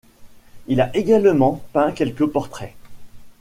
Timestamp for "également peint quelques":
0.97-2.25